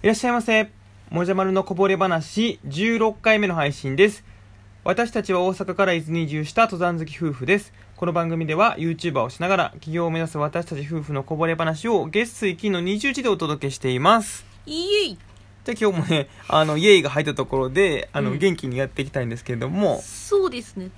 [0.00, 0.70] いらっしゃいませ。
[1.10, 4.22] もじゃまるのこぼれ話16回目の配信です。
[4.84, 7.72] 私たちは大阪から伊豆に移住した登山好き夫婦です。
[7.96, 14.46] この番組では YouTuber をしながら起業を目指す私たち夫婦のこぼれ話を月水金の20時でお届けしています。
[14.66, 15.18] いえい
[15.64, 20.90] じゃあ今日もね、あの、イエイが入ったところで、あの、うん元気にやっていきたいんですけれども、そうですね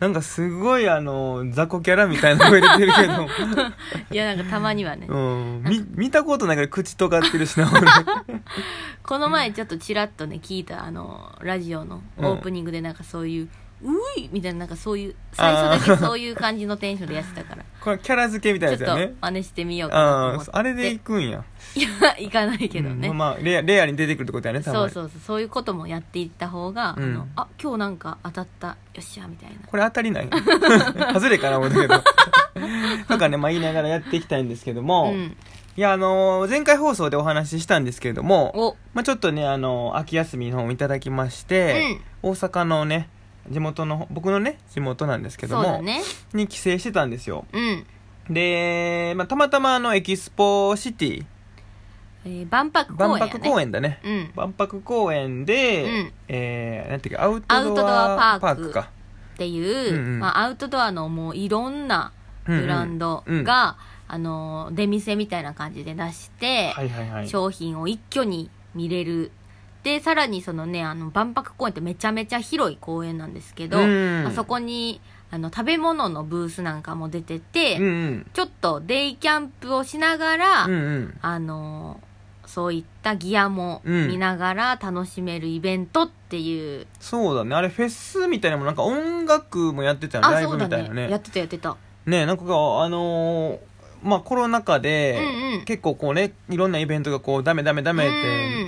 [0.00, 3.26] なんかすごいあの、雑魚キャラみたいな声出てるけど、
[4.10, 7.82] いやなんかたまにはね、うん、み、見たことないから口尖ってるしな、俺。
[9.02, 13.48] この前ちょっとちらっとね聞いたあのラジオのオープニングでなんかそういう
[13.84, 13.88] 「う
[14.18, 19.16] い!」みたいななんかそういう最初だけそういう感じのテンションでやってたから これキャラ付けみたいちょっとなやつやね。
[19.20, 21.44] 真似してみようかなとあ思ってあ、あれで行くんや。
[21.76, 21.88] いや
[22.18, 24.62] 行かないけどね、うんまあまあレア、レアに出てくるってことやね。
[24.62, 27.04] そうそうそうそういうこともやっていった方が、うん。
[27.04, 29.56] あのあ今日なんか当たったよっしゃみたいな。
[29.66, 30.28] これ当たりない。
[31.12, 32.02] 外れかな思ったけど。
[33.08, 35.36] とかね、まあ言いながらやっていきたいんですけども、うん。
[35.76, 38.76] いや、あのー前回放送でお話ししたんですけれども、お。
[38.94, 43.08] まあちょっとね、あのー秋休みの方をいただきまして、大阪のね、
[43.50, 46.00] 地元の、僕のね、地元なんですけども、ね。
[46.32, 47.44] に帰省してたんですよ。
[47.52, 47.84] うん、
[48.30, 51.26] で、まあたまたまあの、エキスポシティ、
[52.24, 54.00] えー、万博公万園やね博公園だね。
[54.04, 58.90] うん万博公園で、うんえー、なんていうか、アウトドドアアパークか。
[59.34, 62.12] っていう、うんうんまあ、アウトドアのもういろんな
[62.46, 67.28] ブランドうんうんが、あの出店みたいな感じで出して、はいはいはい。
[67.28, 69.30] 商品を一挙に見れる
[69.82, 75.00] でさらにそのねあの万博公園ってめちゃめちゃ広い公園なんですけど、うんまあ、そこに
[75.30, 78.26] あの食べ物のブースなんかも出てて、うんうん。
[78.32, 81.18] ちょっとデイキャンプをしながら、うんうん。
[81.20, 82.00] あの
[82.48, 84.08] そういったギアもうん。
[84.08, 87.54] 見ながら楽しめるイベントっていう、そうだね。
[87.54, 90.34] あれフェスみたいなのもなんか音楽もやってたよね。
[90.34, 91.10] ライブみたいなね。
[91.10, 91.76] やってたやってた。
[92.06, 92.46] ねなんかあ
[92.88, 93.58] のー
[94.02, 95.64] まあコロナ禍で、うんうん。
[95.64, 98.10] 結構こうね、いろんなイベントがこうダメダメダメっ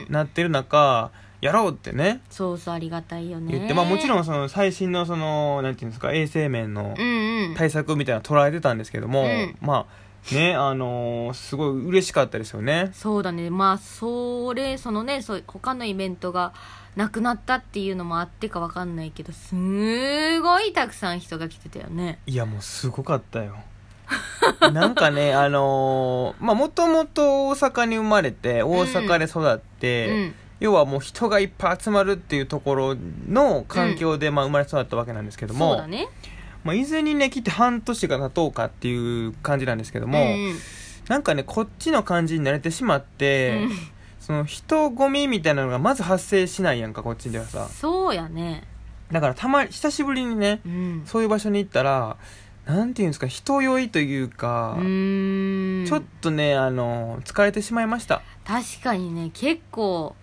[0.07, 1.11] てなってる中、
[1.43, 3.53] やろうってね、そうそうありがたいよね。
[3.53, 7.55] 言って、まあもちろんその最新のその、なんていうんですか、衛生面のうんうん。
[7.55, 9.57] 対策みたいなの捉えてたんですけども、うん。
[9.61, 12.91] まあね、あのーすごい嬉しかったですよね。
[12.93, 13.51] そうだね。
[13.51, 16.53] まあそれそのねそう他のイベントが
[16.97, 19.55] なくなったっていうのもあってかわかんないけどす
[20.41, 22.19] ごいたくさん人が来てたよね。
[22.27, 23.57] いやもうすごかったよ。
[24.73, 32.97] なんかね、あのーまあもともと大阪に生まれて、大阪で育って、うん要はもう人がいっぱい集まるっていうところ
[33.29, 36.09] の環境で、まあ生まれ育ったわけなんですけども、そうだね
[36.67, 40.57] まあ、伊豆にね来て半年が経とうかっていう感じなんですけども、うん
[41.09, 43.71] なんかねこっちの感じに慣れてしまって、うん。
[44.19, 47.69] その人混みみたいなのがまず発生しないやんかこっちではさ。
[47.69, 48.65] そうやね。
[49.13, 51.03] だからたま久しぶりにねうん。
[51.07, 52.17] そういう場所に行ったら
[52.65, 58.23] なんていうんですか人酔いというか、うちょっとねあの疲れてしまいました。
[58.45, 60.17] 確かにね結構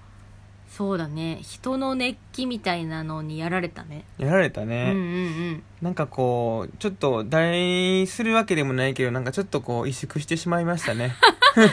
[0.75, 1.37] そうだね。
[1.43, 4.05] 人の熱気みたいなのにやられたね。
[4.17, 5.63] やられたうんね、うん。
[5.83, 11.13] なんかこうちょっと誰するわけでもないけどなんかちょっとこう萎縮してしまいましたね、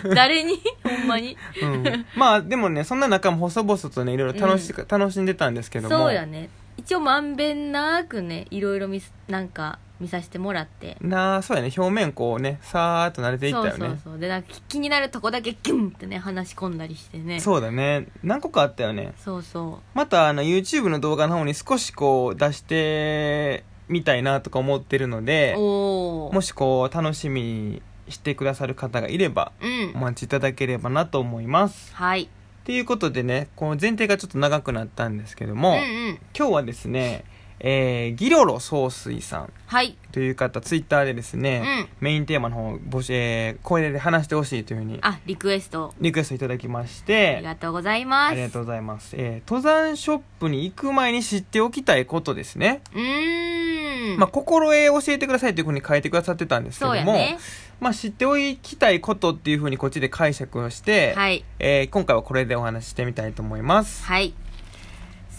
[0.05, 0.61] う ん誰に？
[0.85, 1.35] ほんまに？
[1.63, 5.97] うん、まあでもねそんな中も細々とねいろいろ楽し,、楽しんでたんですけども。
[5.97, 6.51] そうやね。
[6.77, 8.89] 一応まんべんなくねいろいろ
[9.29, 10.97] なんか見させてもらって。
[11.01, 11.71] なあそうやね。
[11.77, 13.71] 表面こうねさーっと慣れていったよね。
[13.71, 14.19] そうそうそう。
[14.19, 17.41] でなんか気になるとこだけギュンってね話し込んだりしてね。
[17.41, 18.09] そうだね。
[18.23, 19.13] 何個かあったよね。
[19.19, 29.93] そうそまたあの YouTube の動画の方に少しこう出してみたいなとか思ってるのうでおおもしこう楽しみにしてくださる方がいればうん。
[29.97, 31.95] お待ちいただければなと思います。
[31.95, 32.29] はい。
[32.65, 35.79] ということでねこの前提がちょっと長くなったんですけども、うんう
[36.13, 36.19] ん。
[36.37, 37.25] 今日はですね、
[37.63, 39.53] えー、ギロロ総帥さん。
[39.67, 39.97] はい。
[40.13, 45.95] という方ツイッターでですね、メインテーマの方を募集、えー声で話してほしいというふうにあリクエスト。
[46.01, 48.33] リクエストいただきましあてりがとうございます。
[48.33, 54.19] ありがとうございます、えー登山ショップに行く前に知っておきたいことですね、うーん。
[54.19, 57.39] まあ、心得教えてくださいというふうに書いてくださってたんですけども、ね。
[57.81, 61.45] まあ、知っておきたいことっていうふうにこっちで解釈をして、はい。
[61.59, 64.05] えー今回はこれでお話ししてみたいと思います。
[64.05, 64.35] はい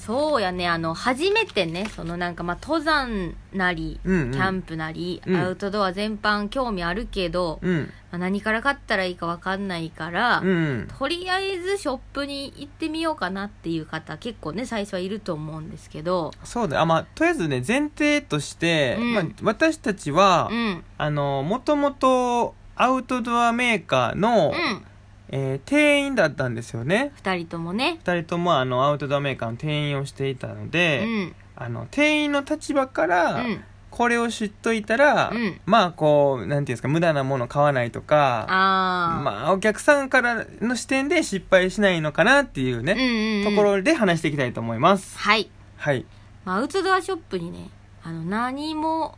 [0.02, 0.68] そうやね。
[0.68, 4.32] あの初めてねそのなんかまあ登山なり、うんうん。
[4.32, 5.36] キャンプなり、うん。
[5.36, 7.94] アウトドア全般興味あるけど、うん。
[8.12, 16.32] まあ、何から買ったらいいか分かんないから、うんとりあえずショップに行ってみようかなっていう方結構ね最初はいると思うんですけど。
[16.44, 19.14] そうだあまあとりあえずね前提として、うん。
[19.14, 20.84] まあ、私たちは、うん。
[20.98, 24.86] あのもともとアウトドアメーカーの、うん
[25.32, 27.12] えー店員だったんですよね。
[27.24, 27.98] 2人ともね。
[28.06, 31.36] 二人ともあのアウトドアメーカーの店員をしていたのうで、ん。
[31.56, 33.64] あの店員の立場から、うん。
[33.90, 35.60] これを知っといたら、うん。
[35.66, 43.56] まあこうなんていうんですか無駄なもの買わないとかああまあお客さんからの視点で失敗しないのかなっていうね、うんうんうん。
[43.56, 45.18] ところで話していきたいと思います。
[45.18, 46.06] はい、はい。
[46.46, 47.70] まあ、アウトドアショップにね
[48.04, 49.18] あの何も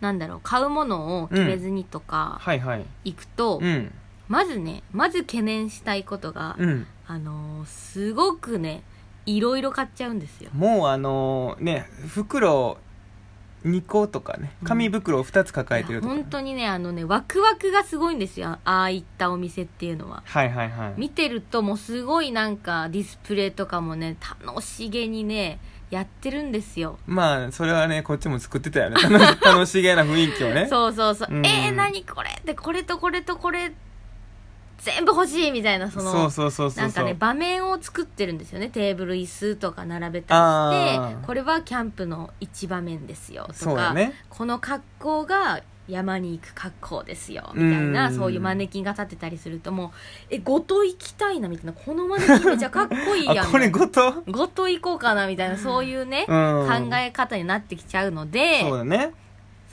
[0.00, 2.84] なんだろう買うものを決めずにとかはいはい。
[3.04, 3.92] 行くと、うん
[4.32, 6.86] まずねまず懸念したいことが、うん。
[7.06, 8.82] あのーすごくね
[9.26, 10.50] いろいろ買っちゃうんですよ。
[10.54, 12.78] もうあのね袋
[13.66, 20.22] 2個とかね紙袋を2つ抱えてるとか、いや本当にねあのねワクワクがすごいんですよああいったお店っていうのは。
[20.24, 20.94] はいはいはい。
[20.96, 26.98] 見てるともうすごいなんかディスプレイとかもね楽しげにねやってるんですよ。
[27.06, 28.96] まあそれはねこっちも作ってたよね。
[28.96, 30.68] 楽し 楽しげな雰囲気をね。
[30.70, 31.46] そうそうそう、うん。
[31.46, 33.72] えー、何これってこれとこれとこれ
[34.82, 38.68] 全部欲しいみたいなそのそうそうそうそうなんかね場面を作ってるんですよね。
[38.68, 40.76] テーブル椅子とか並べたり
[41.16, 44.12] してこれはキャンプの一場面ですよとか、ね。
[44.28, 49.90] この格好が山に行く格好ですよみたいなうんそういうマネキンが立ってたりするともう
[50.30, 51.72] えごと行きたいなみたいな。
[51.72, 53.46] このマネキンめちゃかっこいいやん。
[53.46, 54.22] あこれごと？
[54.28, 56.88] ごと行こうかなみたいなそういうね、うん。
[56.90, 59.12] 考え方になってきちゃうのでそうだね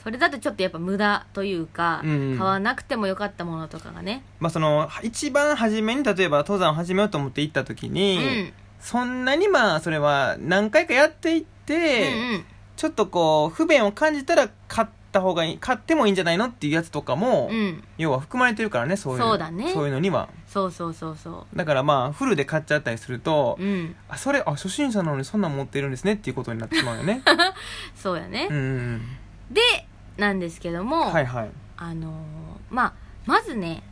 [0.02, 12.44] それだとちょっとやっぱ無駄というか、うん買わなくてもよかったものとかがね、まあその一番初めに例えば登山を始めようと思って行った時うに、ん、そんなにまあそれは何回かやっていって、うんうん。
[12.76, 17.84] ちょっとこう不便を感じたら買った方がいい買ってもいいんじゃないのっていうやつとかも、うん。
[17.98, 19.70] 要は含まれてるからねそういうそうだね。
[19.74, 20.30] そういうのには。
[20.46, 23.96] そうそうそうそだからまあフルで買っちゃったりすると、ううん。
[24.08, 27.22] あそれあ初心者なのにそんなん持ってるんですねっていうことになってしまうよね。
[27.94, 29.02] そうやね、うんうん。
[29.50, 29.60] で
[30.20, 31.50] なんですけどうも、んはいはい。
[31.76, 32.12] あのー
[32.70, 32.92] まあ
[33.26, 33.82] まずね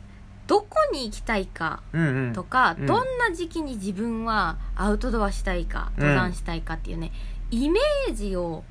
[0.47, 2.33] どこに行きたいかうんうん。
[2.33, 2.85] とか、うん。
[2.87, 7.11] どんな時期に自分はアウトドアしたいか登山したいかっていうね、
[7.51, 8.63] イメージを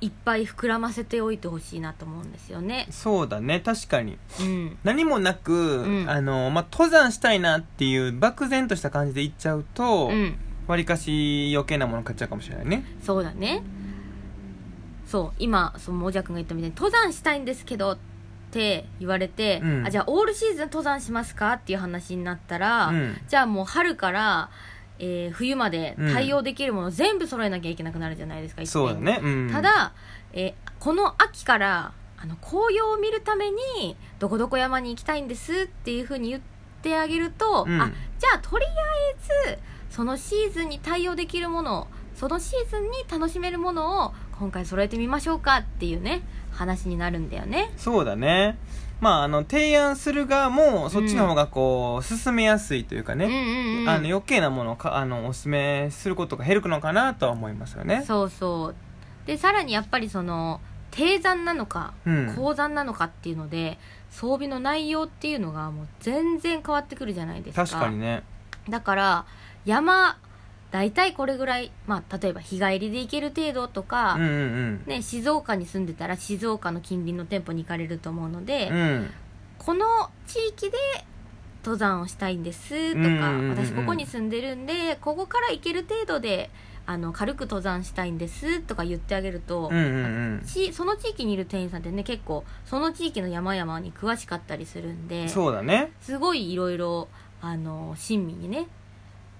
[0.00, 2.86] いっぱい膨らませておいてほしいなと思うんですよね。
[2.90, 4.18] そうだね確かに。
[4.40, 4.78] うん。
[4.84, 5.52] 何もなく、
[5.86, 6.10] ん。
[6.10, 10.36] あのまあ、登山したいなっていう漠然とした感じで行っちゃうとうん。
[10.66, 12.84] わり、かし余計なもの買っちゃうかもしれないね。
[13.02, 13.62] そうだね
[15.08, 17.98] そう今そのもじゃくんが言ったみたいに登山したいんですけどっ
[18.50, 19.86] て言われて、うん。
[19.86, 23.16] あじゃあオールシーズン登山しますかっていう話になったら、うん。
[23.26, 24.50] じゃあもう春から、
[24.98, 29.92] えー冬まで対応できるもの全部揃えなきゃいけなくなるじゃないですか、一遍そうだね、うん、ただ、
[30.32, 36.42] えーこの秋からあの紅葉を見るためにどこどこ山に行きたいんですっていうふうに言っ
[36.82, 37.80] てあげると、うん。
[37.80, 38.68] あじゃあとりあ
[39.48, 39.58] えず
[39.90, 47.72] そのシーズンに対応できるものそのシーズンに楽しめるものを今回揃えてみましょうかっていうね話になるんだよね。
[47.76, 48.56] そうだね。
[49.00, 53.88] まああの提案する側もそっちの方がこう、進めやすいというかね、うん。
[53.88, 58.04] あの余計なものをかあのおすすめすることが減るのかなとは思いますよね。
[58.06, 58.74] そうそう。
[59.26, 62.34] でさらにやっぱりその低山なのかうん。
[62.34, 63.78] 高山なのかっていうので
[64.10, 67.66] 装備の内容っていうのがもう全然変わってくるじゃないですか。
[67.66, 68.24] 確かにね。
[68.68, 69.26] だから
[69.64, 70.16] 山
[70.70, 78.76] 大体これぐらい、まあ、例えば日帰りで行ける程度とか、うんうんね、静岡に住んでたら静岡の近隣の店舗に行かれると思うので、うん。
[78.76, 79.10] うん
[79.58, 80.78] この地域で
[81.64, 83.50] 登山をしたいんですとか、うんうんうんうん。
[83.50, 86.50] 私ここに住んでるんでここから行ける程度で
[86.86, 90.42] あの軽く登山したいんですとか言ってあげると、うんうんうん。
[90.46, 95.92] ちその地域にいる店員さんってね結構その地域の山々に詳しかったりするんでそうだね。
[96.00, 97.08] すごいいろいろ
[97.42, 98.68] あの親身にね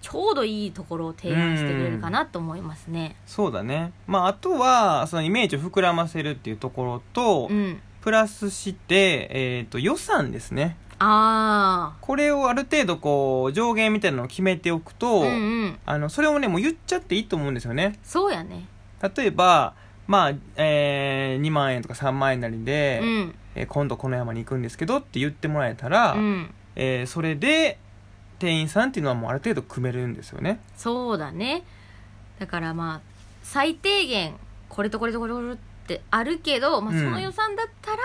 [0.01, 3.17] ちょうどいいところを提案してくれるかなと思いますね。
[3.27, 3.93] そうだね。
[4.07, 7.81] まああとはそのイメージを膨らませるっていうところと、うん。
[8.01, 10.77] プラスして、えー、と予算ですね。
[11.01, 15.79] あこれをある程度こう上限みたいなのを決めておくあと、うんうん。
[15.85, 17.99] あのそれをねもう言っちゃっていいと思うんですよね。
[18.03, 18.67] そうやね。
[19.17, 19.75] 例えば
[20.07, 23.35] まあ、えー2万円とか3万円なりで、うん。
[23.55, 26.55] えー今度この山に行くんですけどって言ってもらえたら、うん。
[26.77, 27.79] えーそれで
[28.39, 30.61] 店員さんっていうのはもうある程度組めるんですよね。
[30.77, 31.65] そうだね。
[32.39, 33.01] だからまあ
[33.43, 34.35] 最低限
[34.69, 35.57] これとこれとこれとこれっ
[35.89, 37.03] てあるけど、まあ、うん。
[37.03, 37.99] その予算だったら、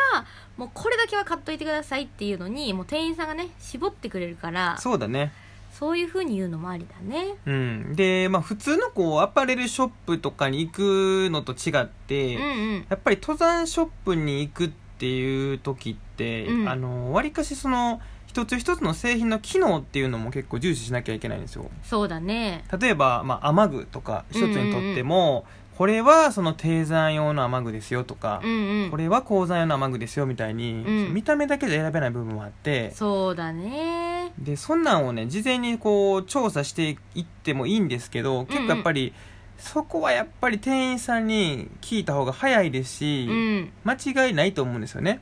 [0.58, 5.32] もうこれだけは買っといてくださいっていうのにもう店員さんがね絞ってくれるからそうだね。
[5.72, 7.36] そういうふうに言うのもありだね。
[7.46, 7.96] うん。
[7.96, 12.46] でまあ普通のこうアパレルショップとかに行くのと違って、うんう
[12.78, 12.86] ん。
[12.90, 16.70] やっぱり登山ショップに行くっていう時って、うん。
[16.70, 18.02] あのわりかしその
[18.34, 21.70] 一つ一つの製品の機能っていうのも結構重視しなきゃいけないんですよ。
[21.84, 22.66] そうだね。
[22.80, 25.46] 例えば、まあ、雨具とか一つにとっても、
[25.78, 28.50] これはその低山用の雨具ですよとかう、ん
[28.86, 28.90] うん。
[28.90, 31.14] これは高山用の雨具ですよみたいに、うん。
[31.14, 32.90] 見た目だけじゃ選べない部分もあって。
[32.96, 34.32] そうだね。
[34.40, 39.14] でそんなんをね事前にこう調査していってもいいんですけど結構やっぱり、
[39.60, 43.72] そこはやっぱり店員さんに聞いた方が早いですし、うん。
[43.84, 45.22] 間違いないと思うんですよね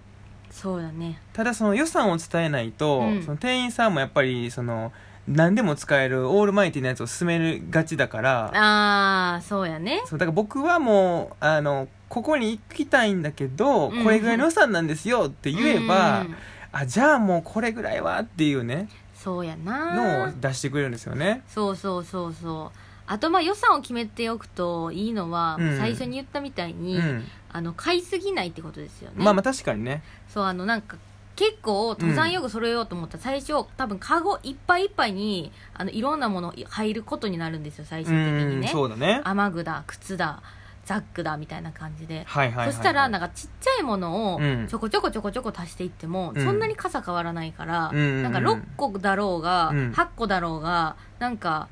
[0.51, 1.19] そうだね。
[1.33, 3.23] ただその予算を伝えないと、うん。
[3.23, 4.91] その店員さんもやっぱりその
[5.27, 10.01] 何でも使えるオールマイティなやつを勧めるがちだからああそうやね。
[10.05, 16.35] そうだから僕はもうあのここに行きたいんだけど、うんこれぐらいの予算なんですよって言えば、うん
[16.73, 21.43] あじゃあもうこれぐらいはっていうねそうやのなを出してくれるんですよね。
[21.47, 22.77] そうそうそうそう。
[23.07, 25.77] あとまあ予算を決めておくといいのは、うん。
[25.77, 30.01] 最初に言ったみたいに、うんあの買いすぎないってことですよね、まあまあ確かにね。
[30.29, 30.97] そうあのなんか
[31.35, 37.63] 結構登山用具揃えようと思ったら最初多分カゴいっぱいいっぱいにあのいろんなもの入ることになるん。
[37.63, 40.41] ですよ最終的にうんねそうだね雨具だ靴だ
[40.85, 48.03] ザックだみたいな感じで、はいはいはいはい、そしたらなんかちっちゃいものをうんちょこちょこちょこちょこ足していっても、うんそんなに傘変わらないから、うんうん。
[48.03, 51.67] うんなんか6個だろうが、うん8個だろうがなんか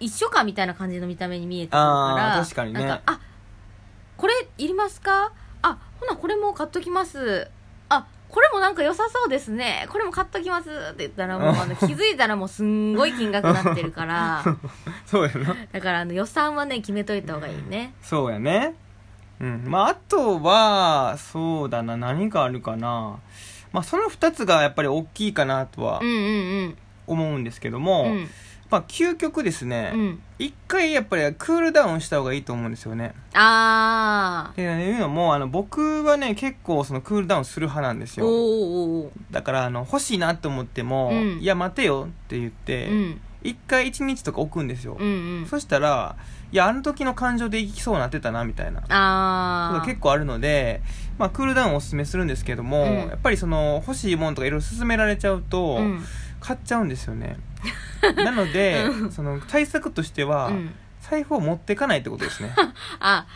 [0.00, 3.20] 一緒かみたいな感じの見た目に見えてくるあからー確かにねなんかあ
[4.16, 5.32] これいりますか？
[5.62, 7.48] あほなこれも買っときます。
[7.88, 9.86] あこれもなんか良さそうですね。
[9.90, 10.68] これも買っときます。
[10.70, 14.44] って言ったらもうあの気づいたらもうすんごい金額になってるから。
[15.06, 15.56] そうやな。
[15.72, 17.94] だからあの予算はね決めといた方がいいね。
[18.02, 18.74] そうやね。
[19.40, 19.64] うん。
[19.66, 21.96] まああとはそうだな。
[21.96, 23.18] 何があるかな。
[23.72, 26.10] まあその2つがやっぱり大きいかなとはうんう
[26.68, 28.28] ん思うんですけどうも、ん
[28.70, 30.22] まあ究極ですね、うん。
[30.38, 33.14] 一回やっぱりクールダウンした方がいいと思うんですよね。
[33.34, 39.10] あっていうのもあの僕はね結構そのクールダウンする派なんですーおーよおーおー。
[39.30, 41.38] だからあの欲しいなと思っても、うん。
[41.40, 43.20] いや待てよって言って、うん。
[43.42, 45.46] 一回一日とか置くんですよ、うんうん。
[45.46, 46.16] そしたら
[46.50, 48.80] いやあの時の感情でいきそうになってたなみたいな。
[48.88, 50.80] ああことが結構あるので、
[51.18, 52.94] まあ、クールダウンをおすすめするんですけども、うん。
[53.08, 56.04] やっぱりその欲しいものとかいろいろ勧められちゃうと、うん。
[56.40, 57.38] 買っちゃうんですよね
[58.16, 59.12] なので、うん。
[59.12, 60.74] その対策としては、うん。
[61.00, 62.54] 財布を持っていかないってことですね。
[62.98, 63.26] あ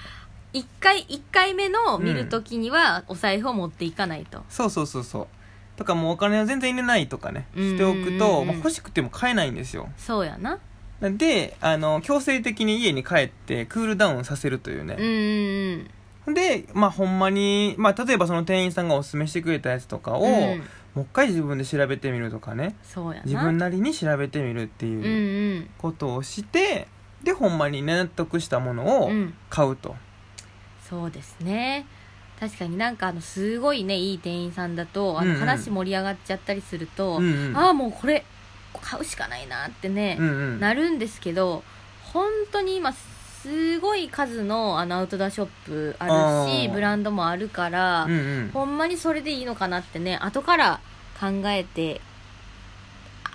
[0.54, 5.78] 一回一回目の見るときにはお財布を持っていかないと、そうそうそうそう。
[5.78, 7.70] とかもうお金を全然入れないとかねうん。
[7.72, 9.90] しておくと、うんまあ、欲しくても買えないんですよ。
[9.98, 10.58] そうやな。
[11.00, 14.96] であの強制的に家に帰ってクールダウンさせるというね。
[14.98, 15.06] うん、う
[15.82, 15.90] ん
[16.34, 20.62] でまあほんまに、まあ、例えばその店員さんがおすすめしてくれたやつとかを、うん。
[20.94, 22.74] もう一回自分で調べてみるとかね。
[22.82, 23.24] そうやな。
[23.24, 26.88] 自分なりに調べてみるってうんいううんことをして、
[27.22, 29.34] でほんまに納得したものをうん。
[29.50, 29.94] 買うと、
[30.88, 31.86] そうですね。
[32.40, 35.34] 確かになんかあのすごいねいい店員さんだとあうんうん。
[35.34, 37.56] の話盛り上がっちゃったりすると、うんうん。
[37.56, 38.24] ああもうこれ
[38.80, 40.60] 買うしかないなってね、うんうん。
[40.60, 41.62] なるんですけど
[42.12, 42.92] 本当に今
[43.48, 48.14] すごい数のあのアウトドアショップあるしあーブランドもあるから、うんう
[48.46, 48.50] ん。
[48.52, 50.80] ほんまにそれでいいのかなってね後から
[51.18, 52.00] 考えて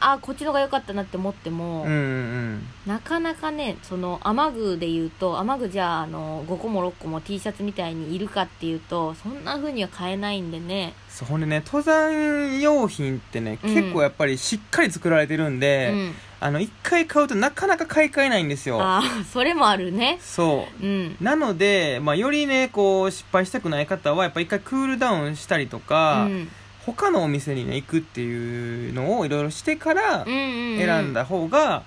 [0.06, 16.14] あこっちの方が良かったなって思っても、うんうんなかなかねその雨具で言うと雨具じゃああの5個も6個も T シャツみたいにいるかっていうとそんな風には買えないんでね、そうね登山用品ってね、うん結構やっぱりしっかり作られてるんうで、ん、
[16.44, 18.82] あの一回買うとなかなか買い替えないんですよ。
[18.82, 20.18] ああそれもあるね。
[20.20, 20.86] そう。
[20.86, 21.16] うん。
[21.22, 26.50] なので、まあ、よりねこう失敗したくない方はやっぱ一回クールダウンしたりとか、うん。
[26.86, 30.80] 他のお店にね行くっていうのをいろいろしてからうんうんうん。
[30.80, 31.84] 選んだ方が、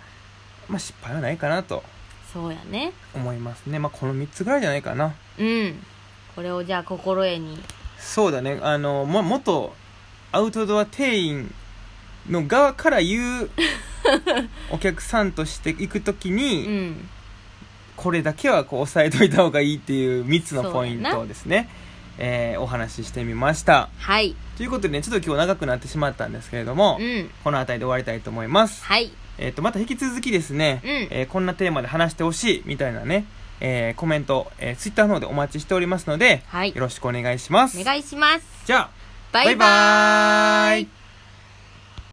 [0.71, 1.85] まあ、失敗はないかなと。
[2.33, 2.95] そうやね。
[3.15, 3.79] 思いますね。
[3.79, 5.15] まあこの3つぐらいじゃないかな。
[5.39, 5.83] うん。
[6.35, 7.59] これをじゃあ心得に。
[7.99, 8.59] そうだね。
[8.63, 9.75] あの、ま、元
[10.33, 11.55] アウトドア店員
[12.31, 13.51] の側から言う
[14.71, 17.09] お客さんとして行く時うに、ん。
[17.97, 21.69] これだけはこう押さえといた方がいいっていう3つのポイントをですね、
[22.19, 23.89] えーお話ししてみました。
[23.99, 24.35] はい。
[24.57, 27.31] ということでねちょっと今日長くなってしまったんですけれども、うん。
[27.45, 28.85] この辺りで終わりたいと思います。
[28.85, 29.11] はい。
[29.39, 30.91] えっ、とまた引き続きですね、うん。
[31.11, 33.25] えーこんなテーマで話してほしいみたいなね、
[33.61, 36.75] えーコメント、えー、ツイッターの方でお待ちしておりますので、はい。
[36.75, 37.81] よろしくお願いします。
[37.81, 38.45] お願いします。
[38.67, 38.91] じゃあ
[39.33, 39.57] バイバーイ。
[39.57, 40.96] バイバーイ